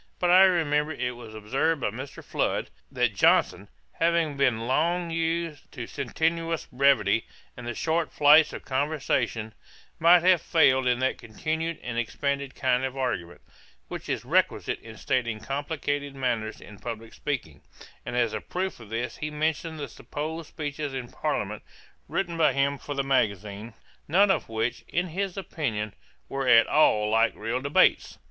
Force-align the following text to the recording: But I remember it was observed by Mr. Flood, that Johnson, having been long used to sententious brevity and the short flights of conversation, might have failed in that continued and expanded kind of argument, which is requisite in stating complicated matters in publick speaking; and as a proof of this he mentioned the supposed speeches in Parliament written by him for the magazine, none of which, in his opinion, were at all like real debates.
But 0.17 0.31
I 0.31 0.45
remember 0.45 0.91
it 0.93 1.15
was 1.15 1.35
observed 1.35 1.81
by 1.81 1.91
Mr. 1.91 2.23
Flood, 2.23 2.71
that 2.91 3.13
Johnson, 3.13 3.67
having 3.91 4.35
been 4.35 4.65
long 4.65 5.11
used 5.11 5.71
to 5.73 5.85
sententious 5.85 6.65
brevity 6.71 7.27
and 7.55 7.67
the 7.67 7.75
short 7.75 8.11
flights 8.11 8.51
of 8.51 8.65
conversation, 8.65 9.53
might 9.99 10.23
have 10.23 10.41
failed 10.41 10.87
in 10.87 10.97
that 11.01 11.19
continued 11.19 11.77
and 11.83 11.99
expanded 11.99 12.55
kind 12.55 12.83
of 12.83 12.97
argument, 12.97 13.41
which 13.89 14.09
is 14.09 14.25
requisite 14.25 14.79
in 14.79 14.97
stating 14.97 15.39
complicated 15.39 16.15
matters 16.15 16.59
in 16.59 16.79
publick 16.79 17.13
speaking; 17.13 17.61
and 18.03 18.15
as 18.17 18.33
a 18.33 18.41
proof 18.41 18.79
of 18.79 18.89
this 18.89 19.17
he 19.17 19.29
mentioned 19.29 19.79
the 19.79 19.87
supposed 19.87 20.49
speeches 20.49 20.95
in 20.95 21.09
Parliament 21.09 21.61
written 22.07 22.37
by 22.37 22.53
him 22.53 22.79
for 22.79 22.95
the 22.95 23.03
magazine, 23.03 23.75
none 24.07 24.31
of 24.31 24.49
which, 24.49 24.81
in 24.87 25.09
his 25.09 25.37
opinion, 25.37 25.93
were 26.27 26.47
at 26.47 26.65
all 26.65 27.07
like 27.11 27.35
real 27.35 27.61
debates. 27.61 28.17